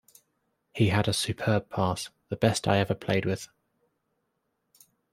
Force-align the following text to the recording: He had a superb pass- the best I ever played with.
He 0.73 0.87
had 0.87 1.07
a 1.07 1.13
superb 1.13 1.69
pass- 1.69 2.09
the 2.29 2.35
best 2.35 2.67
I 2.67 2.79
ever 2.79 2.95
played 2.95 3.23
with. 3.23 3.49